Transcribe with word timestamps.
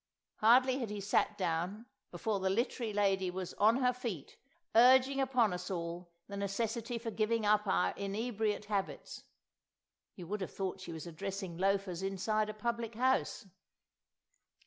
Hardly 0.37 0.79
had 0.79 0.89
he 0.89 0.99
sat 0.99 1.37
down 1.37 1.85
before 2.09 2.39
the 2.39 2.49
Literary 2.49 2.91
Lady 2.91 3.29
was 3.29 3.53
on 3.59 3.75
her 3.83 3.93
feet 3.93 4.35
urging 4.73 5.21
upon 5.21 5.53
us 5.53 5.69
all 5.69 6.11
the 6.27 6.35
necessity 6.35 6.97
for 6.97 7.11
giving 7.11 7.45
up 7.45 7.67
our 7.67 7.91
inebriate 7.95 8.65
habits! 8.65 9.25
You 10.15 10.25
would 10.25 10.41
have 10.41 10.49
thought 10.55 10.81
she 10.81 10.91
was 10.91 11.05
addressing 11.05 11.55
loafers 11.55 12.01
inside 12.01 12.49
a 12.49 12.53
public 12.55 12.95
house. 12.95 13.45